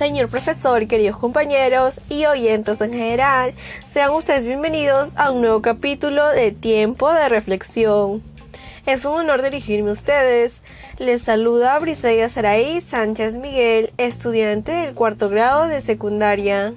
[0.00, 3.52] Señor profesor, queridos compañeros y oyentes en general,
[3.86, 8.22] sean ustedes bienvenidos a un nuevo capítulo de Tiempo de Reflexión.
[8.86, 10.62] Es un honor dirigirme a ustedes.
[10.96, 16.72] Les saluda Briseida Saraí Sánchez Miguel, estudiante del cuarto grado de secundaria.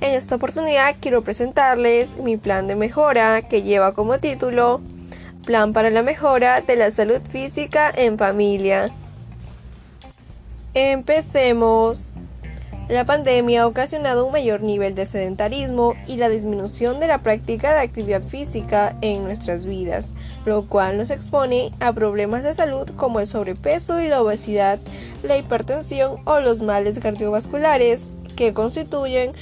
[0.00, 4.80] En esta oportunidad quiero presentarles mi plan de mejora que lleva como título
[5.44, 8.90] Plan para la mejora de la salud física en familia.
[10.78, 12.02] Empecemos.
[12.90, 17.72] La pandemia ha ocasionado un mayor nivel de sedentarismo y la disminución de la práctica
[17.72, 20.08] de actividad física en nuestras vidas,
[20.44, 24.78] lo cual nos expone a problemas de salud como el sobrepeso y la obesidad,
[25.22, 29.32] la hipertensión o los males cardiovasculares, que constituyen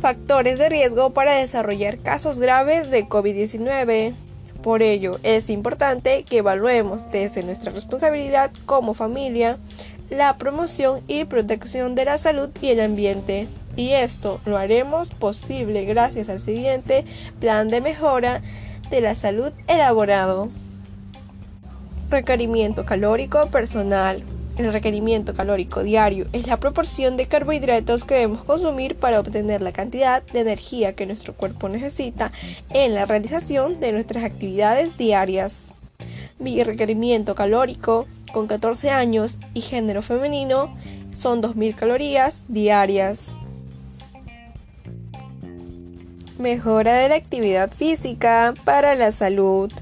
[0.00, 4.16] factores de riesgo para desarrollar casos graves de COVID-19.
[4.60, 9.58] Por ello, es importante que evaluemos desde nuestra responsabilidad como familia
[10.10, 13.48] la promoción y protección de la salud y el ambiente.
[13.76, 17.04] Y esto lo haremos posible gracias al siguiente
[17.40, 18.42] plan de mejora
[18.90, 20.48] de la salud elaborado.
[22.10, 24.22] Requerimiento calórico personal.
[24.56, 29.72] El requerimiento calórico diario es la proporción de carbohidratos que debemos consumir para obtener la
[29.72, 32.30] cantidad de energía que nuestro cuerpo necesita
[32.70, 35.72] en la realización de nuestras actividades diarias.
[36.38, 40.76] Mi requerimiento calórico con 14 años y género femenino
[41.14, 43.20] son 2.000 calorías diarias.
[46.36, 49.72] Mejora de la actividad física para la salud.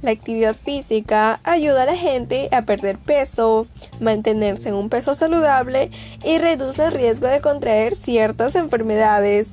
[0.00, 3.66] La actividad física ayuda a la gente a perder peso,
[3.98, 5.90] mantenerse en un peso saludable
[6.24, 9.48] y reduce el riesgo de contraer ciertas enfermedades.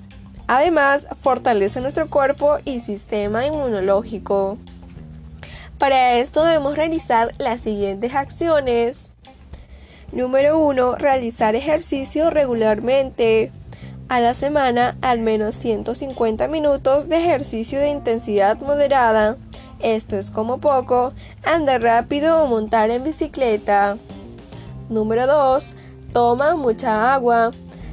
[0.45, 4.59] Además, fortalece nuestro cuerpo y sistema inmunológico.
[5.77, 9.07] Para esto debemos realizar las siguientes acciones.
[10.13, 10.95] Número 1.
[10.95, 13.51] Realizar ejercicio regularmente.
[14.07, 19.35] A la semana, al menos 150 minutos de ejercicio de intensidad moderada.
[19.79, 21.13] Esto es como poco,
[21.43, 23.97] andar rápido o montar en bicicleta.
[24.89, 25.73] Número 2.
[26.13, 27.51] Toma mucha agua.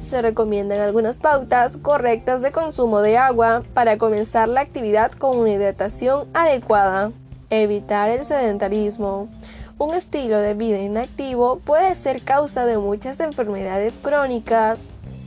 [0.09, 5.49] Se recomiendan algunas pautas correctas de consumo de agua para comenzar la actividad con una
[5.49, 7.11] hidratación adecuada.
[7.55, 9.29] Evitar el sedentarismo.
[9.77, 14.79] Un estilo de vida inactivo puede ser causa de muchas enfermedades crónicas.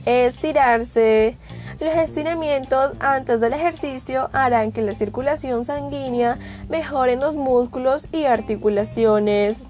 [0.05, 1.37] Estirarse.
[1.79, 8.25] Los estiramientos antes del ejercicio harán que la circulación sanguínea mejore en los músculos y
[8.25, 9.63] articulaciones.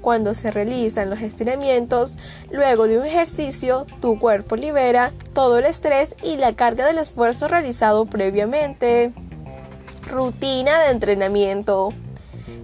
[0.00, 2.16] Cuando se realizan los estiramientos,
[2.50, 7.46] luego de un ejercicio, tu cuerpo libera todo el estrés y la carga del esfuerzo
[7.46, 9.12] realizado previamente.
[10.06, 11.90] Rutina de entrenamiento.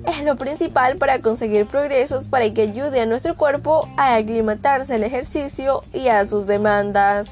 [0.06, 5.04] Es lo principal para conseguir progresos para que ayude a nuestro cuerpo a aclimatarse al
[5.04, 7.28] ejercicio y a sus demandas.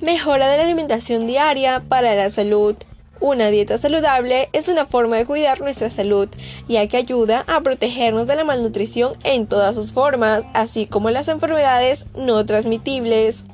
[0.00, 2.76] Mejora de la alimentación diaria para la salud.
[3.20, 6.28] Una dieta saludable es una forma de cuidar nuestra salud,
[6.68, 11.26] ya que ayuda a protegernos de la malnutrición en todas sus formas, así como las
[11.26, 13.44] enfermedades no transmitibles.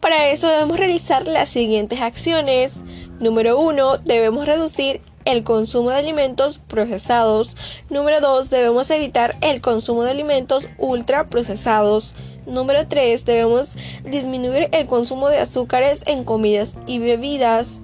[0.00, 2.72] Para eso debemos realizar las siguientes acciones.
[3.20, 3.98] Número 1.
[3.98, 7.56] Debemos reducir el consumo de alimentos procesados.
[7.88, 8.50] Número 2.
[8.50, 12.14] Debemos evitar el consumo de alimentos ultraprocesados.
[12.46, 13.24] Número 3.
[13.24, 17.80] Debemos disminuir el consumo de azúcares en comidas y bebidas.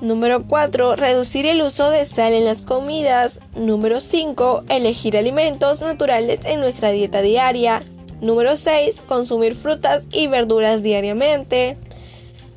[0.00, 0.96] Número 4.
[0.96, 3.40] Reducir el uso de sal en las comidas.
[3.54, 4.64] Número 5.
[4.68, 7.82] Elegir alimentos naturales en nuestra dieta diaria.
[8.20, 9.02] Número 6.
[9.02, 11.76] Consumir frutas y verduras diariamente.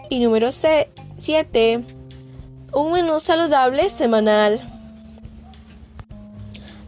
[0.10, 0.52] Y número
[1.18, 1.84] 7.
[2.74, 4.62] Un menú saludable semanal.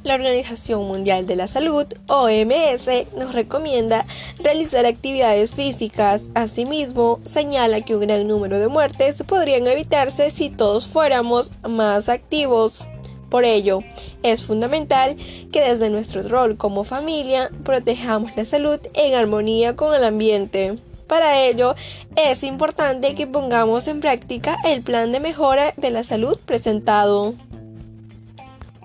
[0.04, 2.88] La Organización Mundial de la Salud, OMS,
[3.18, 4.06] nos recomienda
[4.38, 6.24] realizar actividades físicas.
[6.36, 12.86] Asimismo, señala que un gran número de muertes podrían evitarse si todos fuéramos más activos.
[13.30, 13.80] Por ello,
[14.22, 15.18] es fundamental
[15.52, 20.76] que desde nuestro rol como familia protejamos la salud en armonía con el ambiente.
[21.08, 21.76] Para ello,
[22.16, 27.36] es importante que pongamos en práctica el plan de mejora de la salud presentado.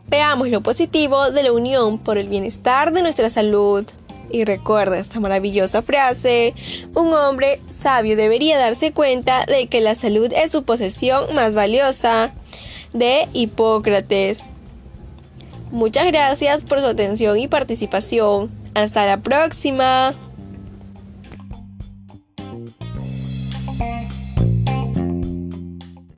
[0.09, 3.87] Veamos lo positivo de la unión por el bienestar de nuestra salud.
[4.33, 6.55] Y recuerda esta maravillosa frase,
[6.95, 12.33] un hombre sabio debería darse cuenta de que la salud es su posesión más valiosa,
[12.93, 14.55] de Hipócrates.
[15.71, 18.51] Muchas gracias por su atención y participación.
[18.75, 20.15] Hasta la próxima.